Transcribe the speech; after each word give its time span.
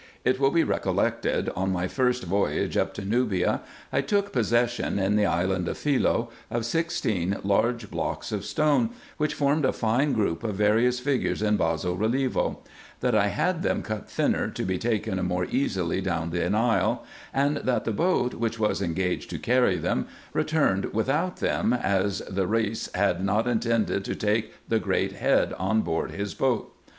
It 0.25 0.39
will 0.39 0.49
be 0.49 0.63
recollected, 0.63 1.49
on 1.49 1.71
my 1.71 1.87
first 1.87 2.23
voyage 2.23 2.75
up 2.75 2.95
to 2.95 3.05
Nubia 3.05 3.61
I 3.93 4.01
took 4.01 4.31
possession, 4.33 4.97
in 4.97 5.15
the 5.15 5.27
island 5.27 5.67
of 5.67 5.77
Philce, 5.77 6.27
of 6.49 6.65
sixteen 6.65 7.37
large 7.43 7.91
blocks 7.91 8.31
of 8.31 8.43
stone, 8.43 8.89
which 9.17 9.35
formed 9.35 9.63
a 9.63 9.71
fine 9.71 10.13
group 10.13 10.43
of 10.43 10.55
various 10.55 10.99
figures 10.99 11.43
in 11.43 11.55
basso 11.55 11.95
relievo; 11.95 12.57
that 13.01 13.13
I 13.13 13.27
had 13.27 13.61
them 13.61 13.83
cut 13.83 14.09
thinner, 14.09 14.47
to 14.49 14.63
be 14.63 14.79
taken 14.79 15.23
more 15.23 15.45
easily 15.45 16.01
down 16.01 16.31
the 16.31 16.49
Nile; 16.49 17.05
and 17.31 17.57
that 17.57 17.85
the 17.85 17.91
boat, 17.91 18.33
which 18.33 18.57
was 18.57 18.81
engaged 18.81 19.29
to 19.29 19.37
carry 19.37 19.75
them, 19.77 20.07
returned 20.33 20.85
without 20.95 21.37
them, 21.37 21.73
as 21.73 22.21
the 22.27 22.47
Reis 22.47 22.87
did 22.87 23.21
not 23.23 23.47
intend 23.47 23.85
to 23.85 24.15
take 24.15 24.51
the 24.67 24.79
great 24.79 25.11
head 25.11 25.53
on 25.59 25.81
board 25.83 26.09
his 26.09 26.33
boat. 26.33 26.75